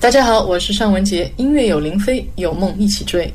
[0.00, 3.30] 大家好，我是尚雯婕，音乐有林飞，有梦一起追。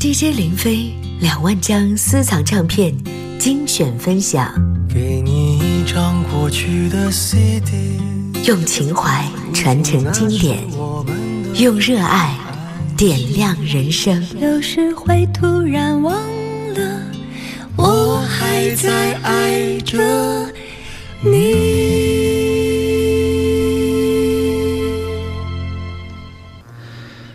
[0.00, 2.94] DJ 林飞两万张私藏唱片
[3.38, 4.50] 精选分享，
[4.88, 8.00] 给你一张过去的 CD，
[8.46, 10.58] 用情怀传承经典，
[11.56, 12.34] 用热爱
[12.96, 14.26] 点亮人生。
[14.40, 16.14] 有时会突然忘
[16.72, 17.02] 了，
[17.76, 20.00] 我还在爱着
[21.20, 22.03] 你。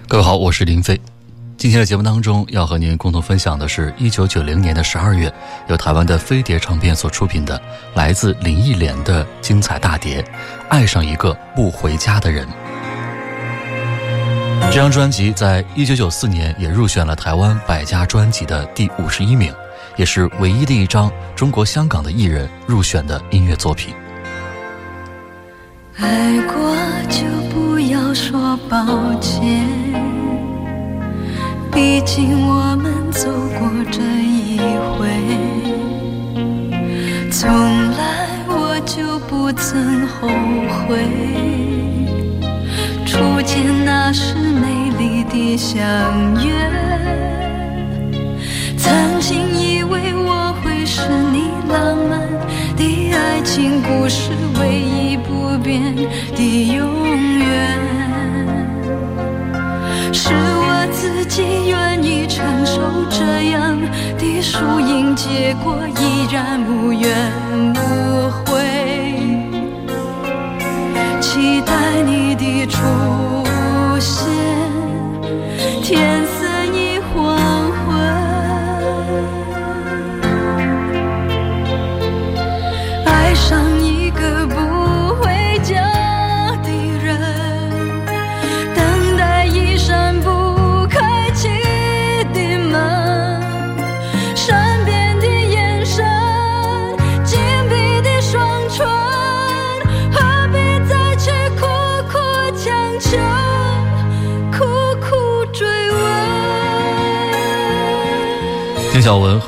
[0.10, 1.00] 各位好，我是林飞。
[1.56, 5.32] 今天的节目当中，要和您共同分享的是一九九零年的十二月，
[5.68, 7.62] 由台湾的飞碟唱片所出品的
[7.94, 10.24] 来自林忆莲的精彩大碟
[10.68, 12.48] 《爱上一个不回家的人》。
[14.72, 19.54] 这张专辑在一九九四年也入选了台湾百家专辑的第五十一名，
[19.96, 23.94] 也是唯一的一张中国香港的艺人入选的音乐作品。
[25.98, 26.76] 爱过
[27.10, 29.68] 就不要说抱歉，
[31.80, 34.60] 毕竟我们走过这一
[34.92, 35.08] 回。
[37.32, 37.50] 从
[37.92, 40.28] 来我就不曾后
[40.86, 41.08] 悔，
[43.06, 45.80] 初见那时美丽的相
[46.44, 46.52] 约。
[48.78, 51.00] 曾经以为我会是
[51.32, 52.20] 你浪漫
[52.76, 55.96] 的爱情故事唯一不变
[56.36, 57.80] 的永远，
[60.12, 63.80] 是我自己愿意承受这样
[64.18, 67.32] 的输赢结果，依然无怨
[67.76, 68.09] 无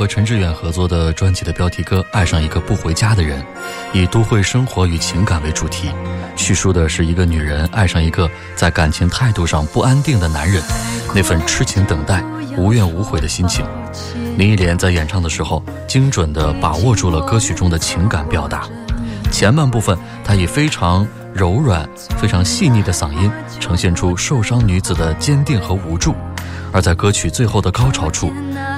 [0.01, 3.39] 和陈志远合作的专辑的标题歌《爱上一个不回家的人》，
[3.93, 5.91] 以都会生活与情感为主题，
[6.35, 10.59] 叙述的是一个女人爱上一个在感情态度上不安定的男人，
[11.13, 12.23] 那份痴情等待、
[12.57, 13.63] 无怨无悔的心情。
[14.39, 18.63] 林忆莲在演唱的时候，精准地把握住了歌曲中的情感表达。
[19.31, 19.95] 前半部分，
[20.25, 26.13] 她以非常柔软、非常细腻的嗓音，呈现出受伤女子的坚定和无助；
[26.73, 28.31] 而在歌曲最后的高潮处，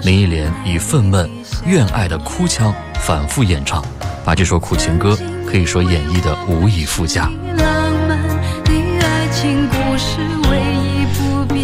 [0.03, 1.29] 林忆莲以愤懑、
[1.65, 3.83] 怨爱的哭腔反复演唱，
[4.25, 5.17] 把这首苦情歌
[5.47, 7.29] 可以说演绎的无以复加。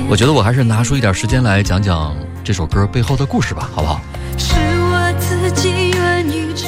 [0.08, 4.00] 我觉得我还是拿出一点时间来讲讲这首歌背后的故事吧，好不好？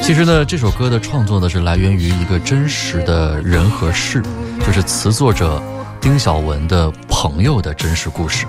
[0.03, 4.23] 其实呢，这首歌的创作呢是来源于一个真实的人和事，
[4.65, 5.61] 就是词作者
[5.99, 8.47] 丁晓文的朋友的真实故事。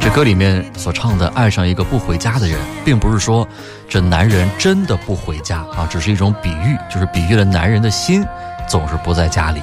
[0.00, 3.46] 这歌里面所唱的“爱上一个不回家的人”，并不是说
[3.90, 8.24] 这男人真的不回家啊，只是一种比喻，就是比喻了男人的心
[8.66, 9.60] 总是不在家里。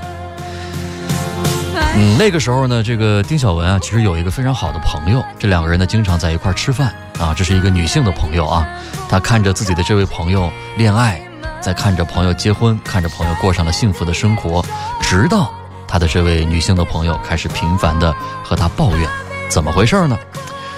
[1.96, 7.34] 嗯，那个时候呢，这个丁晓文啊，其实有一个非常好的朋友，这两个人呢经常在一块吃饭啊。
[7.36, 8.68] 这是一个女性的朋友啊，
[9.10, 11.20] 她看着自己的这位朋友恋爱，
[11.60, 14.64] 在看着朋友结婚，看着朋友过上了幸福的生活，
[15.02, 15.52] 直到
[15.88, 19.10] 她的这位女性的朋友开始频繁的和她抱怨，
[19.50, 20.18] 怎么回事呢？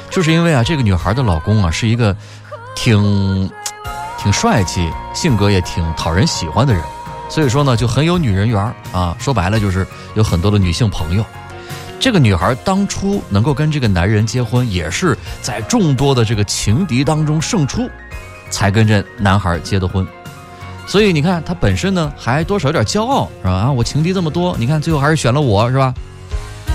[0.09, 2.16] 就是因为啊，这个女孩的老公啊是一个
[2.75, 3.50] 挺
[4.18, 6.84] 挺帅气，性格也挺讨人喜欢的人。
[7.30, 9.16] 所以说呢，就很有女人缘儿啊。
[9.19, 11.24] 说白了，就是有很多的女性朋友。
[12.00, 17.88] 这个女孩当初能够跟这个男人结婚，也是在众多的这个情敌当中胜出，
[18.50, 20.08] 才跟这男孩结的婚。
[20.89, 23.51] 所以你看，他本身呢还多少有点骄傲，是吧？
[23.51, 25.94] 啊，我情敌这么多，你看最后还是选了我，是吧？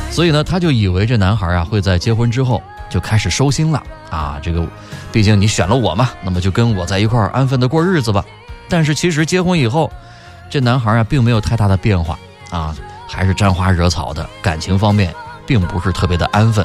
[0.08, 4.38] 所以呢，他就以为这男孩啊会在结婚之后就开始收心了啊。
[4.40, 4.64] 这个，
[5.10, 8.24] 毕竟你选了我嘛，那么就跟我在一块儿安分的过日子吧。
[8.68, 9.90] 但是其实结婚以后，
[10.48, 12.16] 这男孩啊并没有太大的变化
[12.50, 12.72] 啊，
[13.08, 15.12] 还是沾花惹草的，感情方面
[15.44, 16.64] 并不是特别的安分，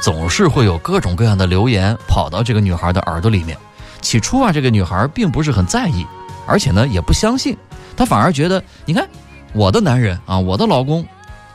[0.00, 3.54] 总是会有各种各样的流言跑到这个女孩的耳朵里面。
[4.00, 6.06] 起初啊，这个女孩并不是很在意，
[6.46, 7.56] 而且呢也不相信，
[7.96, 9.08] 她反而觉得，你看
[9.52, 11.06] 我的男人啊，我的老公，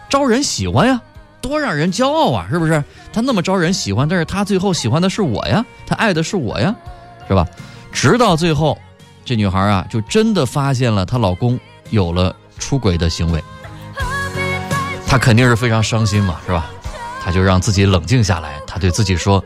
[0.10, 1.02] 招人喜欢呀，
[1.42, 2.84] 多让人骄傲啊，是不是？
[3.14, 6.76] 他那么招人喜欢，但是他最后喜欢的是我呀，他爱的是我呀，
[7.28, 7.46] 是吧？
[7.92, 8.78] 直到最后，
[9.26, 11.60] 这女孩啊，就真的发现了她老公
[11.90, 13.44] 有了出轨的行为。
[15.06, 16.70] 她肯定是非常伤心嘛，是吧？
[17.22, 19.44] 她就让自己冷静下来，她对自己说，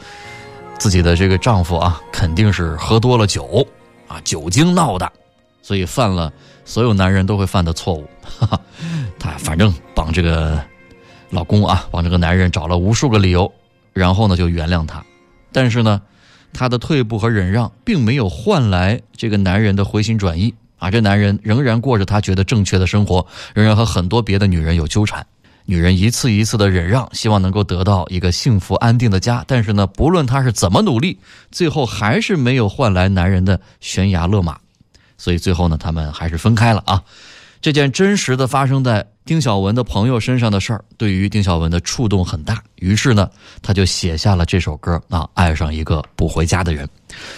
[0.78, 3.66] 自己的这个丈夫啊，肯定是喝多了酒，
[4.08, 5.12] 啊，酒精闹的，
[5.66, 6.32] 所以犯了
[6.64, 8.08] 所有男人都会犯的错误。
[8.22, 8.62] 哈哈，
[9.18, 10.62] 她反正帮这个
[11.32, 13.52] 老公啊，帮这个男人找了无数个理由，
[13.94, 15.04] 然后呢就原谅他，
[15.52, 16.00] 但是呢。
[16.58, 20.90] 她的退步和忍让，并没有换来这个男人的回心转意啊！
[20.90, 25.28] 这男人仍然过着他觉得正确的生活，仍然和很多别的女人有纠缠。
[25.66, 29.44] 女人一次一次的忍让，希望能够得到一个幸福安定的家。
[29.46, 31.20] 但是呢，不论她是怎么努力，
[31.52, 34.58] 最后还是没有换来男人的悬崖勒马。
[35.18, 37.02] 所以最后呢，他们还是分开了啊！
[37.62, 39.08] 这件真实的发生在。
[39.26, 43.28] 丁小文的朋友身上的事儿，对于丁小文的触动很大，于是呢，
[43.60, 46.88] 他就写下了这首歌啊，爱上一个不回家的人。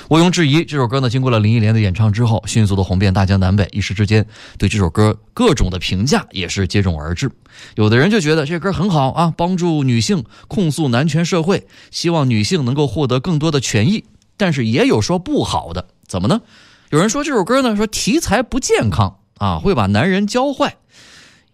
[0.09, 4.25] 毋庸置疑，这首歌呢，经过了林忆莲的演唱之后，迅速的红遍大江南北，一时之间，
[4.57, 7.31] 对这首歌各种的评价也是接踵而至。
[7.75, 14.03] 有的人就觉得这歌很好啊，帮助女性控诉男权社会，希望女性能够获得更多的权益。
[14.35, 16.41] 但是也有说不好的，怎么呢？
[16.89, 20.78] 有人说这首歌呢，说题材不健康啊，会把男人教坏。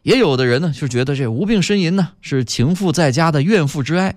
[0.04, 4.16] 也有的人呢，就觉得这无病呻吟呢是情妇在家的怨妇之哀，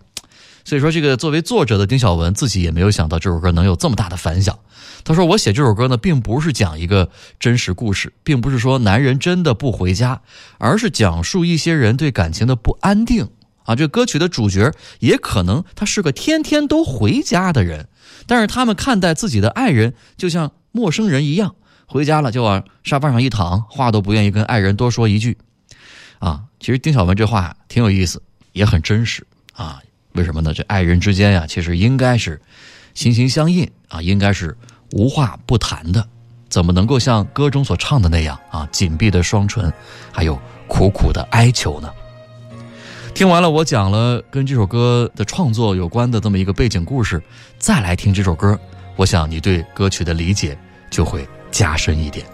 [0.64, 4.58] 所以说这个作为作者的丁晓文自己也没有想到这首歌能有这么大的反响。
[5.04, 7.08] 他说：“我写这首歌呢，并不是讲一个
[7.38, 10.20] 真实故事，并不是说男人真的不回家，
[10.58, 13.28] 而是讲述一些人对感情的不安定
[13.62, 13.76] 啊。
[13.76, 17.88] 这歌曲的主角也可能他是个天天都回家的人，
[18.26, 21.54] 但是他们看待自己的爱人就像陌生人一样，
[21.86, 25.38] 回家了就往沙发上一躺，话都不愿意跟爱人多说一句。”
[26.20, 29.80] 啊，其实丁晓文这话挺有意思，也很真实啊。
[30.12, 30.52] 为什么呢？
[30.52, 32.38] 这爱人之间呀，其实应该是
[32.92, 34.54] 心心相印啊，应该是
[34.92, 36.06] 无话不谈的。
[36.50, 39.72] 怎么能够像歌中所唱的那样啊，紧闭的双唇，
[40.12, 40.38] 还有
[40.68, 41.90] 苦苦的哀求呢？
[43.14, 47.22] 听完了我讲了跟这首歌的创作有关的这么一个背景故事，
[47.58, 48.58] 再来听这首歌，
[48.94, 50.56] 我想你对歌曲的理解
[50.96, 52.24] 就会加深一点。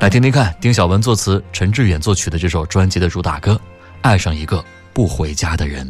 [0.00, 3.52] 来听听看，丁晓文作词，陈志远作曲的这首专辑的主打歌
[4.00, 5.86] 《爱上一个不回家的人》。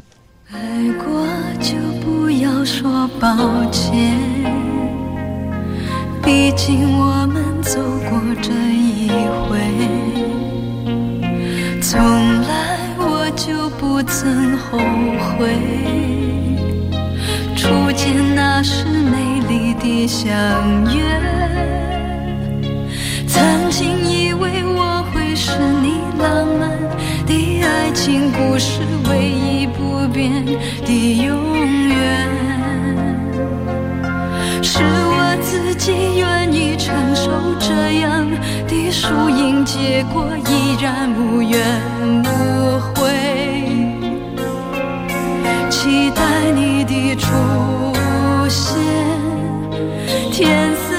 [0.53, 0.59] 爱
[0.95, 1.29] 过
[1.61, 4.19] 就不要说抱歉，
[6.25, 9.09] 毕竟我们走过这一
[9.47, 9.61] 回。
[11.81, 12.01] 从
[12.43, 14.77] 来我就不曾后
[15.39, 15.57] 悔，
[17.57, 20.27] 初见那时美丽的相
[20.93, 21.01] 约。
[23.33, 26.69] 曾经以为我会是你浪漫
[27.27, 30.45] 的爱情故事唯一不变
[30.85, 31.35] 的永
[31.89, 32.29] 远，
[34.63, 38.29] 是我自己愿意承受这样
[38.69, 41.59] 的输赢结果，依然无怨
[42.25, 43.09] 无悔，
[45.71, 47.31] 期待你的出
[48.51, 48.77] 现。
[50.31, 50.92] 天色。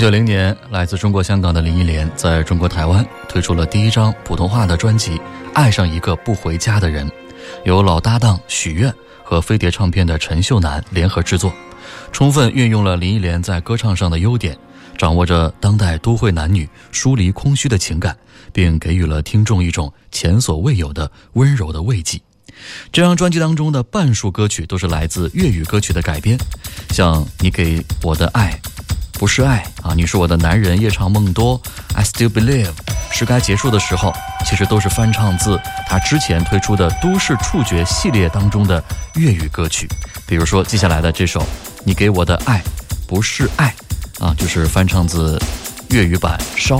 [0.00, 5.10] 九九零年，来自中国香港的林忆莲在中国台湾推出了第一张普通话的专辑
[5.52, 7.06] 《爱上一个不回家的人》，
[7.66, 8.90] 由老搭档许愿
[9.22, 11.52] 和飞碟唱片的陈秀楠联合制作，
[12.12, 14.56] 充分运用了林忆莲在歌唱上的优点，
[14.96, 18.16] 掌握着当代都会男女疏离空虚的情感，
[18.54, 22.18] 并给予了听众一种前所未有的温柔的慰藉。
[22.90, 26.38] 这张专辑当中的半数歌曲都是来自粤语歌曲的改编，
[26.88, 28.58] 像《你给我的爱》。
[29.20, 29.92] 不是爱啊！
[29.94, 31.60] 你是我的男人，夜长梦多。
[31.94, 32.70] I still believe，
[33.12, 34.14] 是该结束的时候。
[34.46, 38.82] 其实都是翻唱自他之前推出的《都市触觉》系列当中的
[39.16, 39.86] 粤语歌曲。
[40.26, 41.40] 比如说接下来的这首
[41.84, 42.62] 《你给我的爱
[43.06, 43.74] 不是爱》，
[44.24, 45.38] 啊，就是翻唱自
[45.90, 46.76] 粤语版《烧》。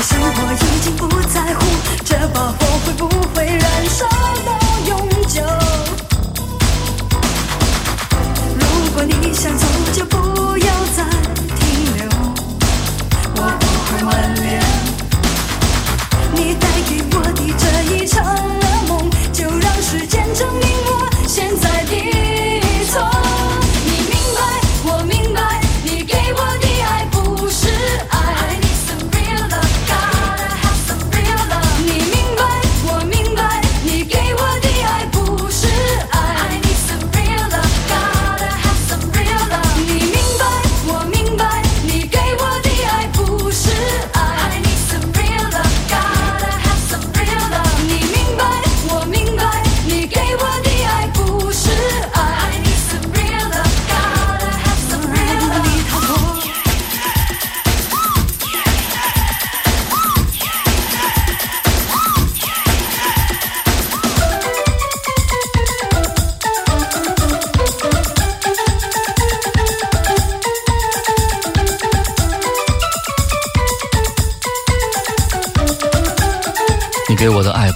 [0.00, 0.24] 其实我
[0.54, 1.60] 已经不在乎，
[2.04, 4.06] 这把火会不会燃烧
[4.46, 4.52] 到
[4.86, 5.42] 永久。
[8.60, 8.62] 如
[8.94, 11.02] 果你想走，就不要再
[11.56, 12.08] 停留。
[13.34, 14.46] 我不会挽留
[16.32, 17.62] 你带给我的这
[17.96, 18.57] 一场。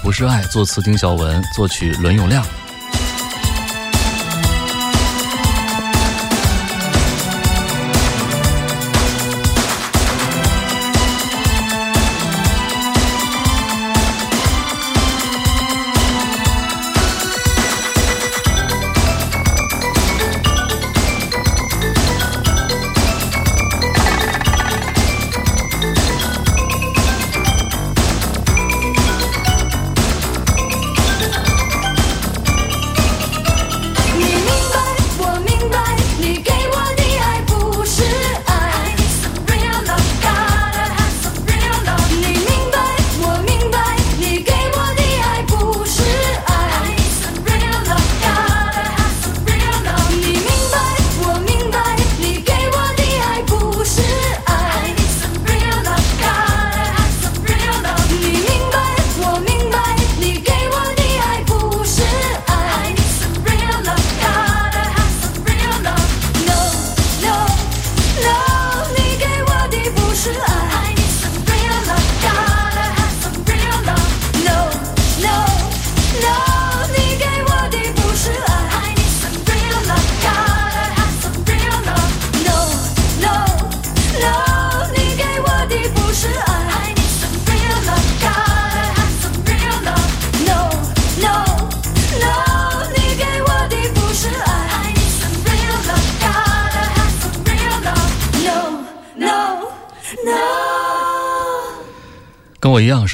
[0.03, 2.45] 不是爱，作词丁晓文，作曲伦永亮。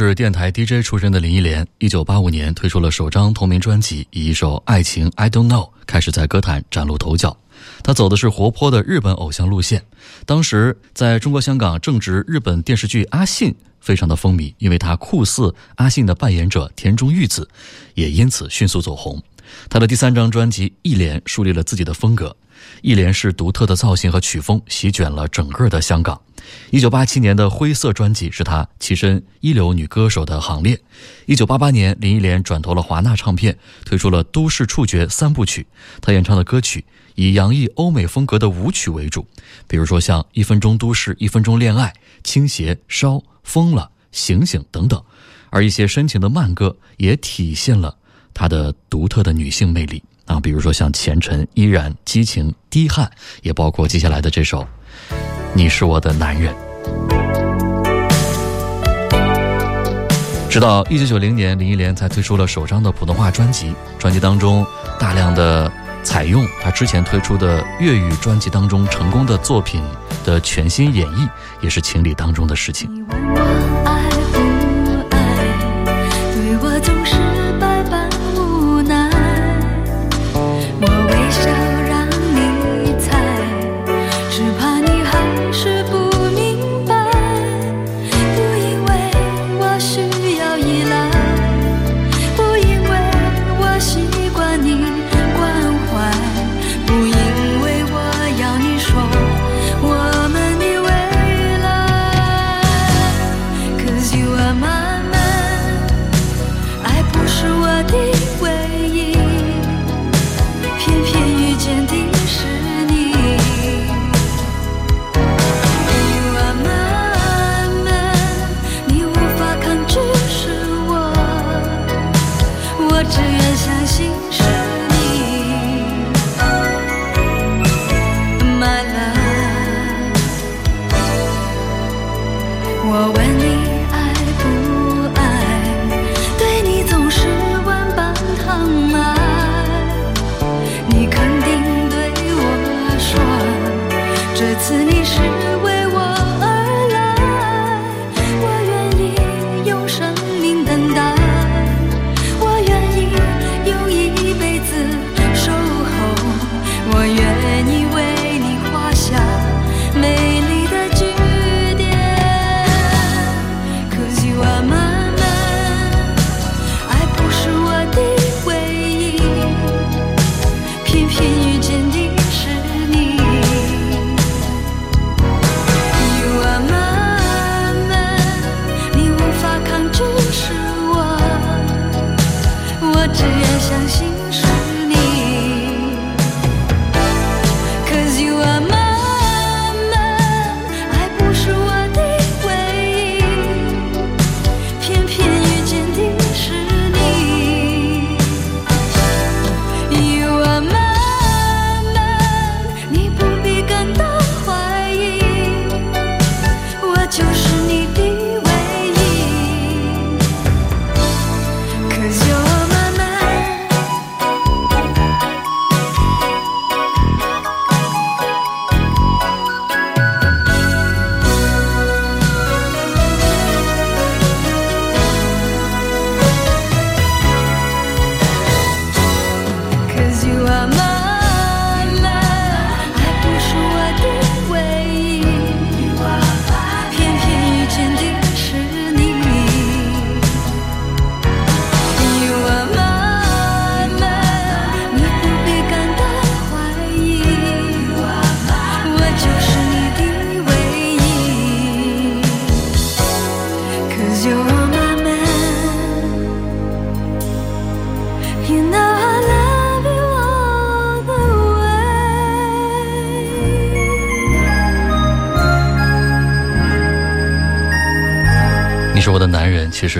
[0.07, 7.35] 是电台 DJ 出身的林忆莲，一九八五年推出了首张同名专辑，以一首《爱情 I Don't Know》开始在歌坛崭露头角。
[7.83, 9.83] 她走的是活泼的日本偶像路线，
[10.25, 13.51] 当时在中国香港正值日本电视剧《阿信》
[13.81, 17.45] 非常的风靡，因为她酷似阿信的扮演者田中裕子，
[17.93, 19.21] 也因此迅速走红。
[19.69, 22.27] 她的第三张专辑《一莲》树立了自己的风格，
[22.81, 26.21] 《一莲》是独特的造型和曲风席卷了整个的香港。
[26.71, 30.79] 一九八七年的《灰色》专辑是她跻身一流女歌手的行列。
[31.25, 35.67] 一九八八年，林忆莲转投了华纳唱片，推出了《都市触觉》三部曲。
[36.01, 39.27] 她演唱的歌曲以洋溢欧美风格的舞曲为主，
[39.67, 41.88] 比如说像《一分钟都市》《一分钟恋爱》
[42.23, 45.03] 《倾斜》《烧》《疯了》《醒醒》等等。
[45.51, 47.97] 而一些深情的慢歌也体现了
[48.39, 53.06] 她的独特的女性魅力啊，比如说像《前尘》《依然》《激情》《低汗》，
[53.41, 54.65] 也包括接下来的这首。
[55.54, 56.56] 你是我的男人。
[60.49, 63.73] 直到一九九零年，林忆莲才推出了首张的普通话专辑。
[63.97, 64.65] 专辑当中
[64.97, 65.69] 大量的
[66.02, 69.84] 采用她之前推出的粤语专辑当中成功的作品
[70.23, 73.06] 的全新演绎，也是情理当中的事情。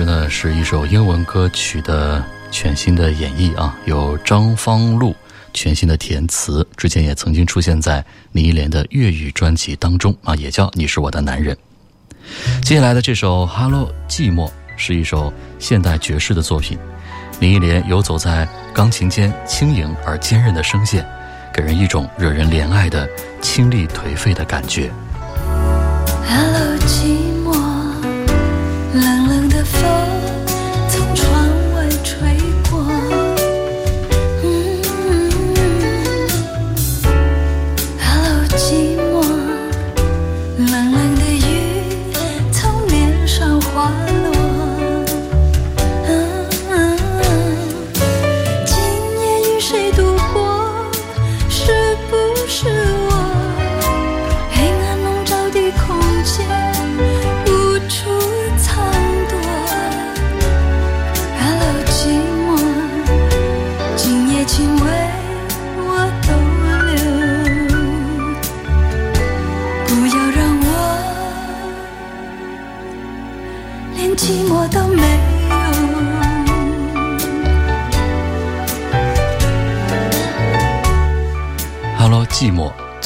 [0.00, 5.14] 其实呢是一首英文歌曲的全新的演绎啊，有张方路
[5.52, 11.56] 全新的填词，之前也曾经出现在林忆莲的粤语专辑当中啊，也叫《你是我的男人》。
[12.62, 16.78] 接下来的这首《Hello 寂寞》是一首现代爵士的作品，
[17.40, 21.06] 林忆莲游走在钢琴间轻盈而坚韧的声线，
[21.52, 23.08] 给人一种惹人怜爱的
[23.42, 24.90] 清丽颓废的感觉。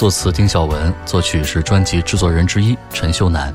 [0.05, 3.55] 作词丁晓文，作曲是专辑制作人之一陈秀楠。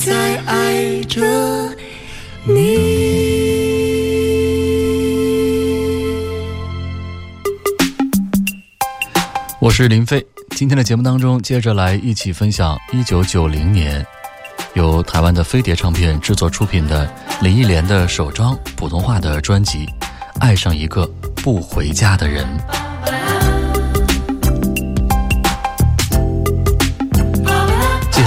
[0.00, 1.20] 在爱着
[2.44, 2.54] 你。
[9.60, 10.26] 我是林飞。
[10.56, 14.04] 今天的节目当中，接着来一起分享一九九零年
[14.72, 17.06] 由台湾的飞碟唱片制作出品的
[17.42, 19.84] 林忆莲的首张普通话的专辑
[20.40, 22.46] 《爱上一个不回家的人》。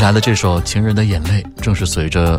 [0.03, 2.37] 来的这首《情人的眼泪》，正是随着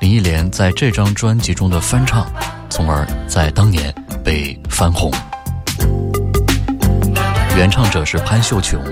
[0.00, 2.26] 林忆莲在这张专辑中的翻唱，
[2.70, 3.94] 从而在当年
[4.24, 5.12] 被翻红。
[7.54, 8.82] 原唱者是潘秀琼。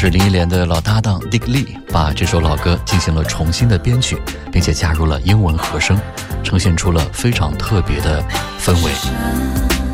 [0.00, 4.18] 是林忆莲的老搭档 Dick Lee 把这首老歌进行了重新的编曲，
[4.50, 6.00] 并且加入了英文和声，
[6.42, 8.24] 呈现出了非常特别的
[8.58, 9.89] 氛围。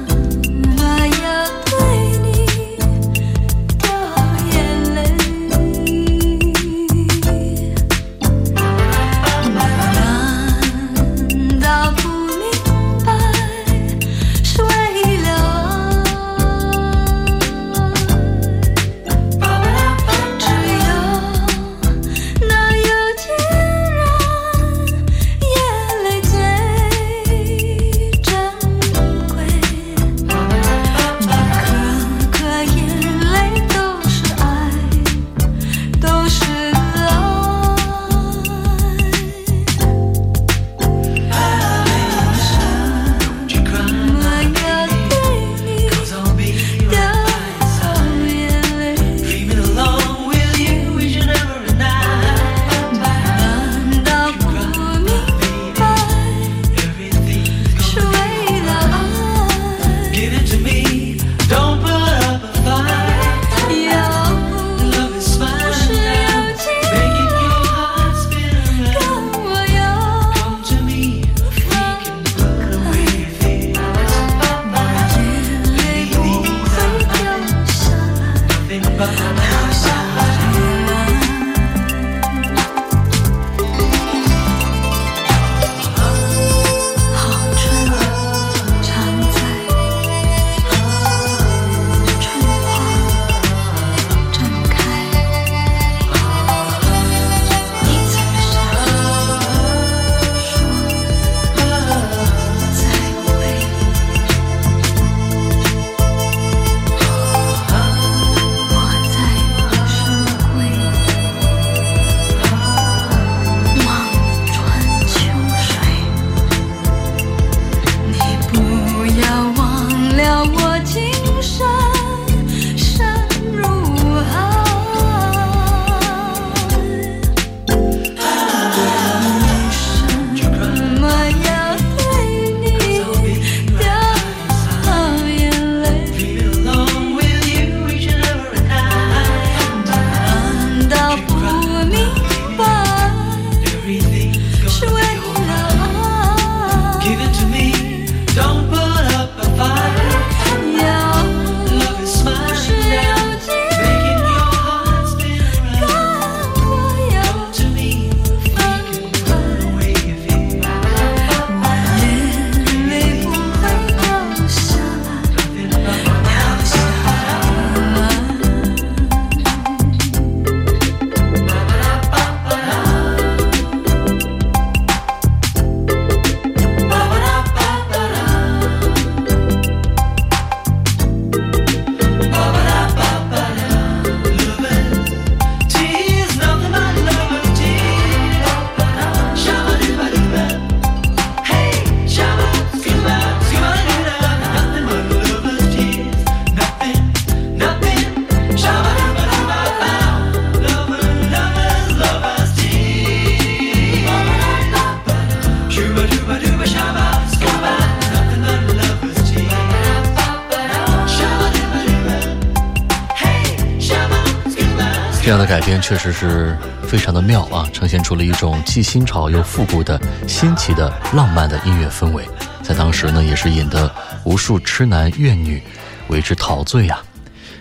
[215.86, 222.28] 确实是非常的妙啊，呈现出了一种既新潮又复古的新奇的浪漫的音乐氛围，
[222.60, 223.88] 在当时呢，也是引得
[224.24, 225.62] 无数痴男怨女
[226.08, 226.98] 为之陶醉呀。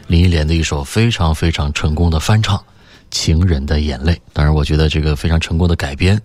[0.07, 2.57] 林忆莲的一首非常非常成功的翻唱
[3.11, 6.19] 《情人的眼泪》，当然，我觉得这个非常成功的改编，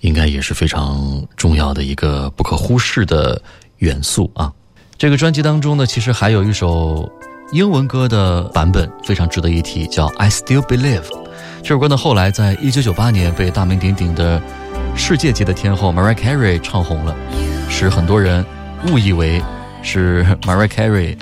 [0.00, 3.40] 应该也是非常重要的一个不可忽视的
[3.78, 4.52] 元素啊。
[4.98, 7.08] 这个专辑当中呢，其实还有一首。
[7.52, 11.02] 英文歌的版本非常值得一提，叫《I Still Believe》。
[11.62, 14.40] 这首歌呢，后来在一九九八年被大名鼎鼎的
[14.96, 17.14] 世界级的天后 Mariah Carey 唱红了，
[17.68, 18.42] 使很多人
[18.88, 19.42] 误以为
[19.82, 21.14] 是 Mariah Carey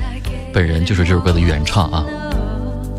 [0.52, 2.06] 本人就是这首歌的原唱啊。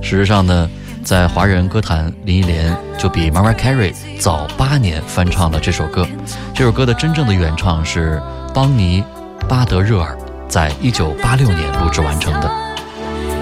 [0.02, 0.70] 事实上呢，
[1.02, 6.06] 在华人歌坛，林忆莲就比 Mariah Carey 早八年翻唱了这首歌。
[6.54, 8.22] 这首歌的真正的原唱是
[8.54, 9.02] 邦尼·
[9.48, 10.18] 巴德热尔，
[10.50, 12.61] 在一九八六年录制完成的。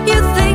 [0.07, 0.48] You think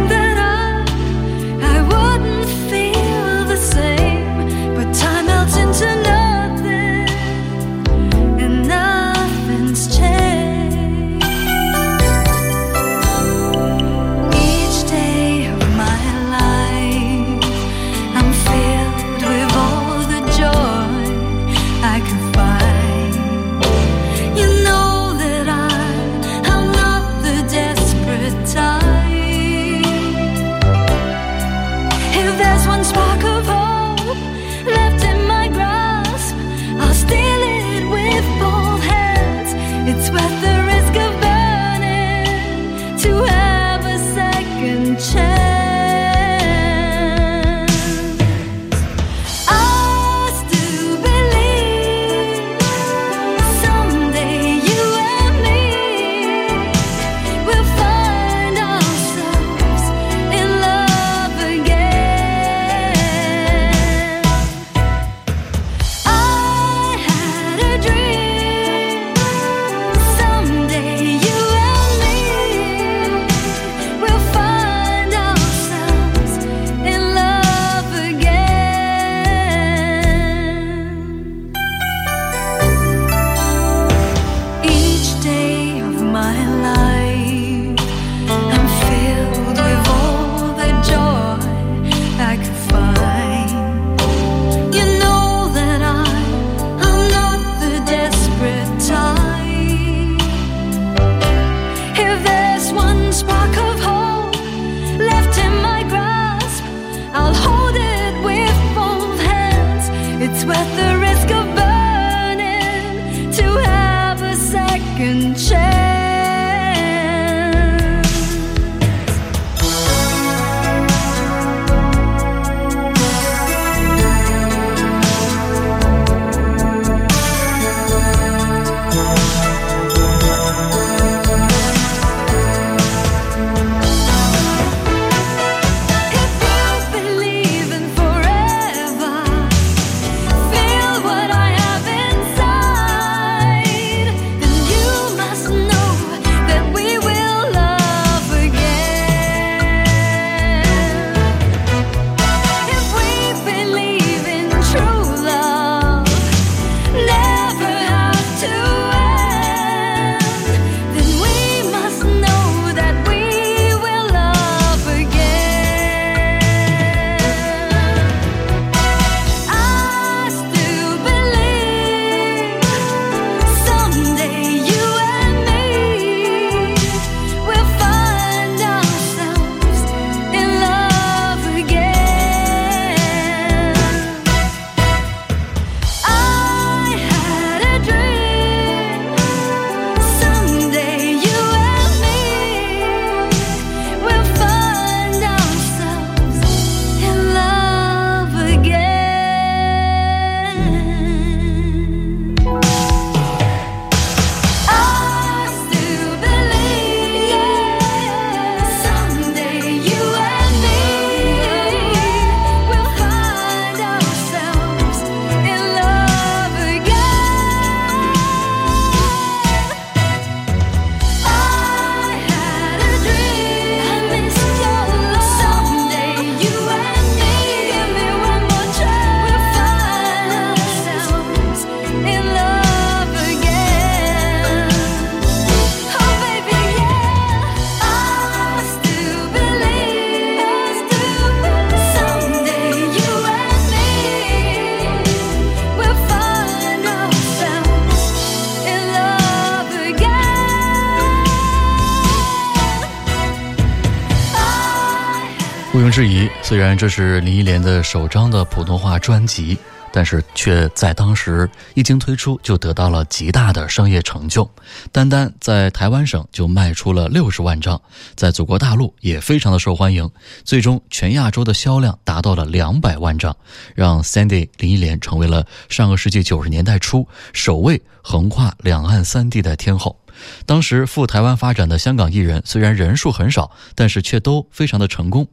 [256.45, 259.57] 虽然这是林忆莲的首张的普通话专辑，
[259.91, 264.49] 但是却在当时一经推出就得到了极大的商业成就。
[264.93, 267.81] 单单在台湾省就卖出了六十万张，
[268.15, 270.09] 在祖国大陆也非常的受欢迎。
[270.45, 273.35] 最终全亚洲的销量达到了两百万张，
[273.75, 279.99] 让 Sandy 林忆莲成为了上个世纪九十年代初首位横跨两岸三地的天后。
[280.47, 285.29] 当时赴台湾发展的香港艺人虽然人数很少，但是却都非常的成功。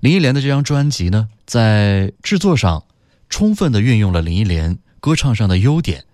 [0.00, 2.84] 林忆莲的这张专辑呢，在制作上
[3.28, 6.04] 充分的运用了林忆莲歌唱上的优点，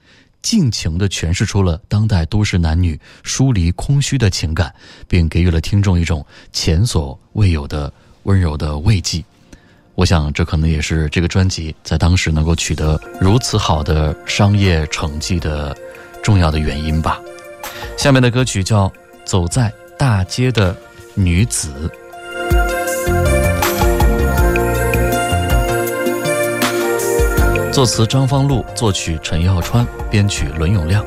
[0.43, 4.75] 尽情的诠释出了当代都市男女疏离空虚的情感，
[5.09, 7.93] 并给予了听众一种前所未有的
[8.25, 9.25] 温柔的慰藉。
[9.95, 15.75] 我想，这可能也是这个专辑在当时能够取得如此好的商业成绩的
[16.23, 17.19] 重要的原因吧。
[17.97, 18.89] 下面的歌曲叫
[19.25, 20.77] 《走在大街的
[21.15, 21.91] 女子》，
[27.73, 31.05] 作词张方路，作曲陈耀川，编曲伦永亮。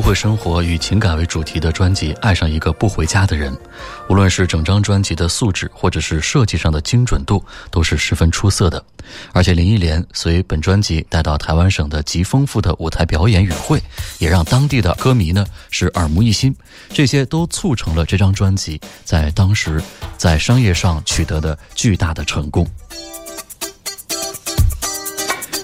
[0.00, 3.52] 会生活与情感为主题的专辑《爱上一个不回家的人》，
[4.08, 8.82] 无论是整张专辑的素质，或者是设计上的精准度，都是十分出色的。
[9.32, 13.82] 而且林忆莲随本专辑带到台湾省的极丰富的舞台表演与会，
[14.18, 16.54] 也让当地的歌迷呢是耳目一新。
[16.90, 19.82] 这些都促成了这张专辑在当时
[20.16, 22.66] 在商业上取得的巨大的成功。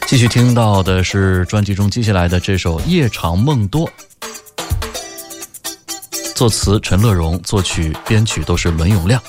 [0.09, 3.85] 继续听到的是专辑中接下来的这首《夜长梦多》，
[6.37, 9.23] 作词陈乐融，作曲编曲都是伦永亮。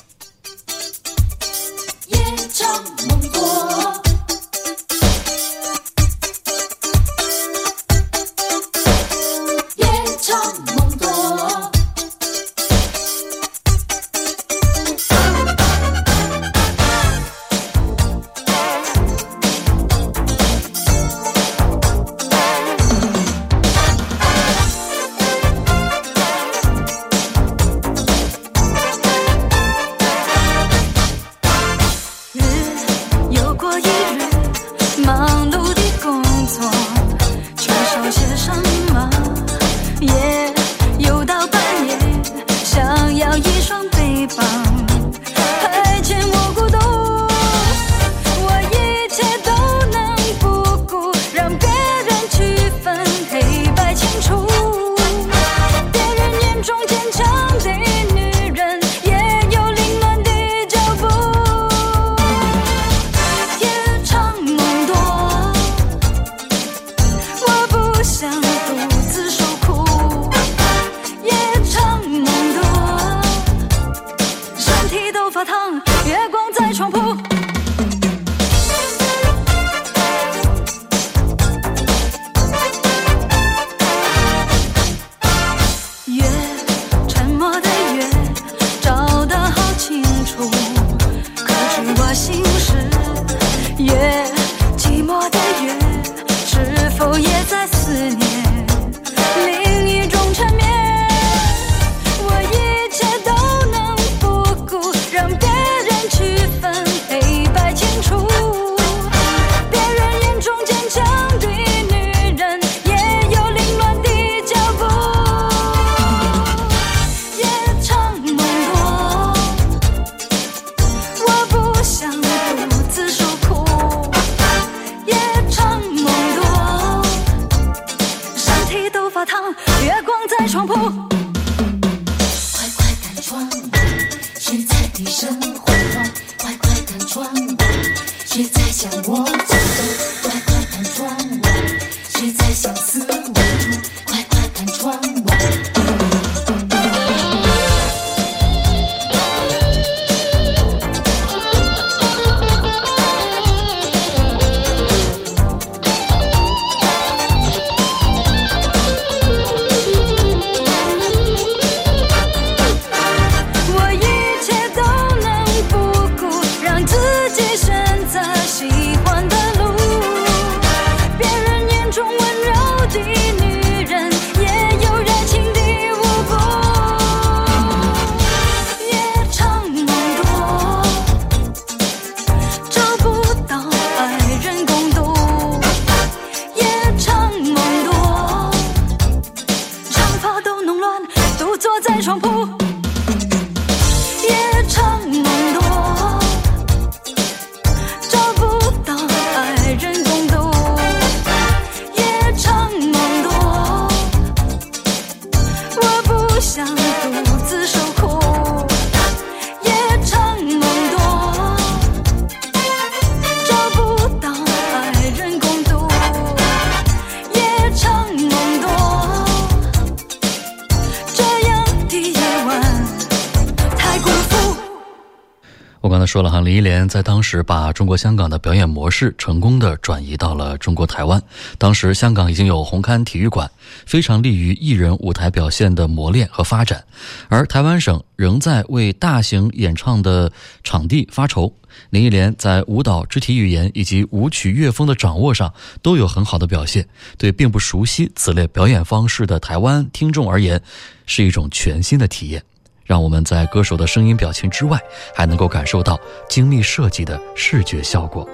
[226.57, 231.21] 林忆莲在当时把中国香港的表演模式成功的转移到了中国台湾。
[231.59, 233.47] 当时香港已经有红磡体育馆，
[233.85, 236.83] 非常利于艺人舞台表现的磨练和发展。
[237.27, 240.31] 而台湾省仍在为大型演唱的
[240.63, 241.53] 场地发愁。
[241.91, 245.53] 林忆莲在舞蹈、肢体语言以及舞曲乐风的掌握上
[245.83, 246.87] 都有很好的表现，
[247.19, 250.59] 对并不熟悉此类表演方式的台湾听众而言，
[251.05, 252.41] 是一种全新的体验。
[252.87, 254.79] 让我们在歌手的声音表情之外，
[255.13, 258.27] 还能够感受到精密设计的视觉效果。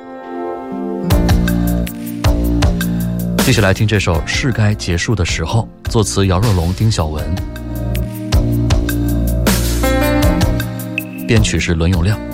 [3.39, 7.25] 继续来听这首《是该结束的时候》，作词姚若龙、丁晓文，
[11.27, 12.32] 编曲是伦永亮。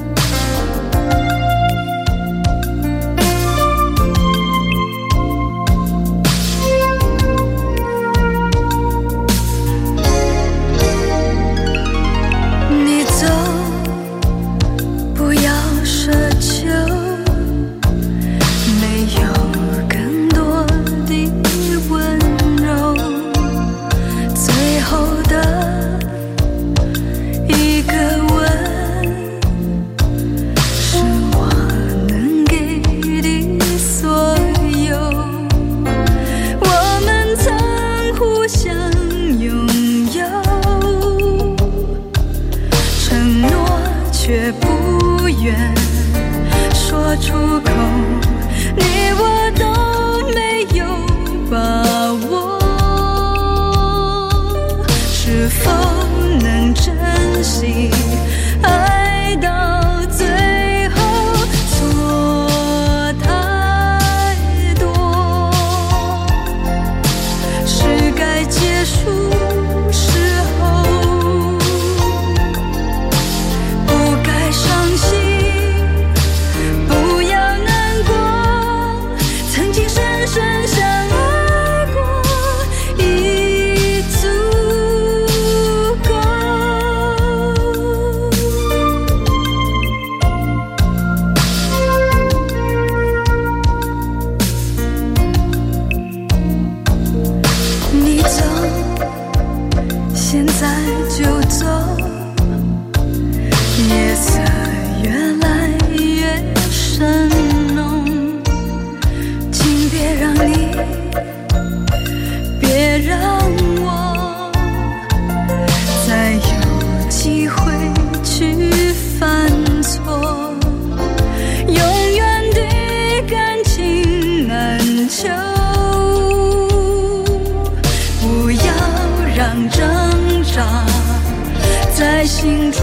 [131.99, 132.81] 在心中，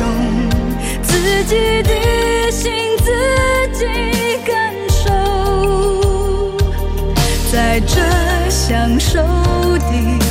[1.03, 3.11] 自己的心自
[3.73, 3.87] 己
[4.45, 5.09] 感受，
[7.51, 7.97] 在这
[8.51, 9.19] 相守
[9.79, 10.26] 的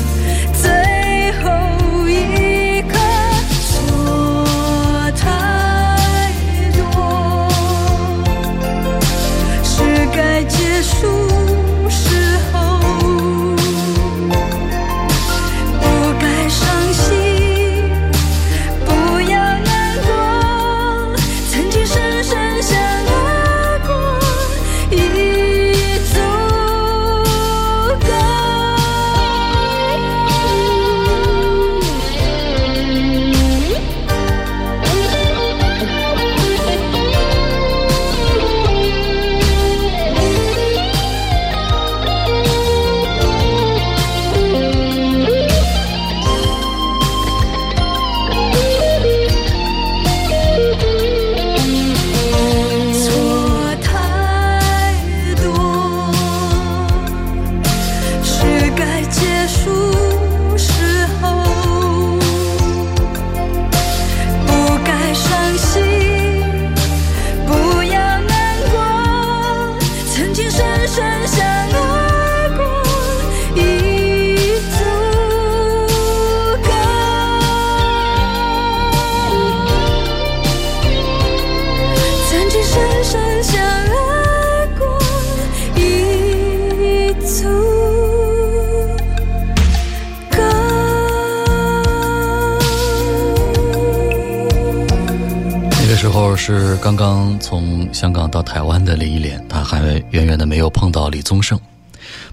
[96.46, 99.82] 是刚刚从香港到台湾的林忆莲，她还
[100.12, 101.60] 远远的没有碰到李宗盛。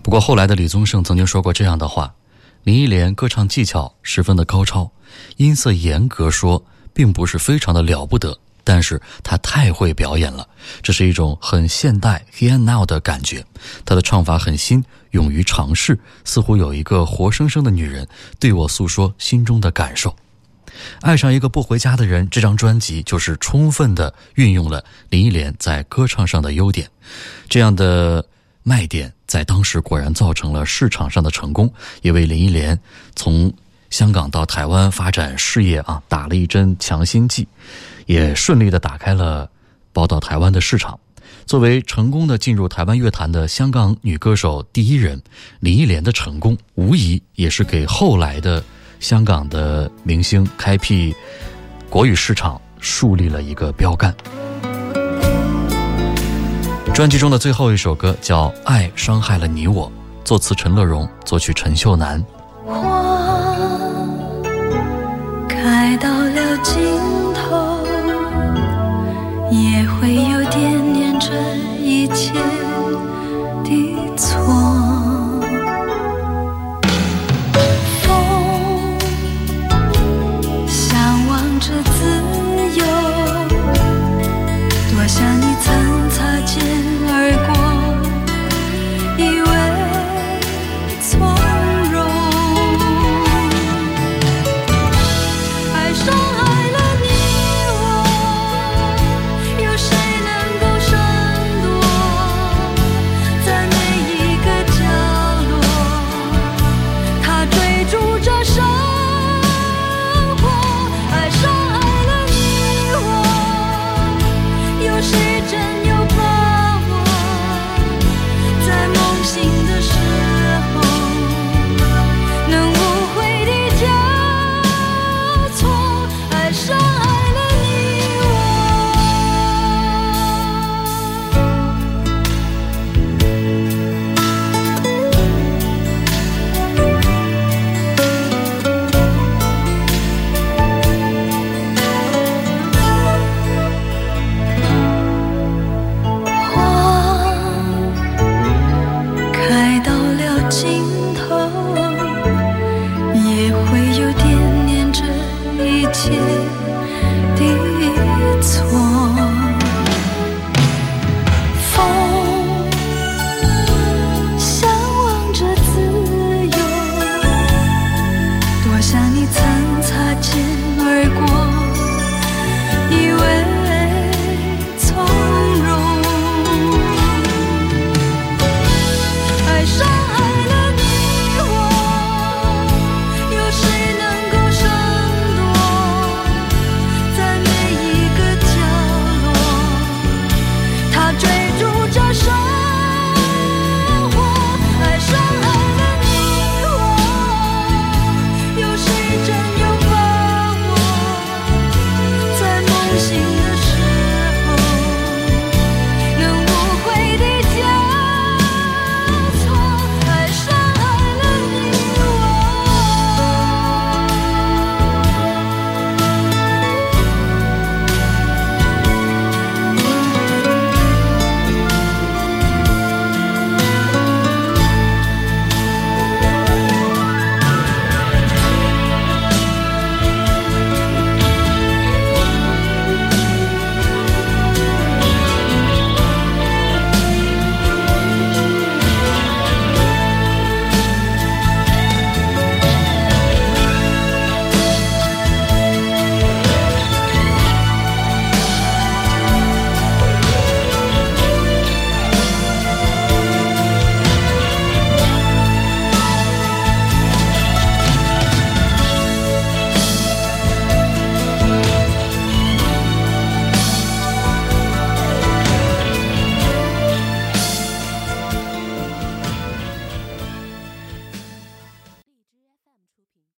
[0.02, 2.12] 不过后来的李宗盛曾经说过这样的话：
[2.64, 4.90] 林忆莲歌唱技巧十分的高超，
[5.38, 10.46] 音色严格说并不是非常的了不得，但是她太会表演了，
[10.82, 13.42] 这是一种很现代 here now” 的感觉。
[13.86, 18.06] 她的唱法很新，勇于尝试，似乎有一个活生生的女人
[18.38, 20.14] 对我诉说心中的感受。
[21.00, 26.88] 爱上一个不回家的人，这张专辑就是充分的运用了林忆莲在歌唱上的优点。
[27.48, 28.24] 这样的
[28.62, 32.78] 卖点在当时果然造成了市场上的成功，也为林忆莲
[33.16, 33.52] 从
[33.90, 37.46] 香港到台湾发展事业啊打了一针强心剂，
[38.06, 39.50] 也顺利的打开了
[39.92, 40.98] 报道台湾的市场。
[41.44, 45.20] 作为成功的进入台湾乐坛的香港女歌手第一人，
[45.60, 48.62] 林忆莲的成功无疑也是给后来的。
[49.03, 51.12] 香港的明星，开辟
[51.90, 54.14] 国语市场，树立了一个标杆。
[56.94, 59.88] 专辑中的最后一首歌叫《爱伤害了你我》，
[60.24, 62.24] 作词陈乐融，作曲陈秀楠。
[62.64, 63.57] 花
[65.48, 66.80] 开到了尽
[67.34, 67.84] 头，
[69.50, 71.28] 也会有点念着
[71.82, 72.32] 一切。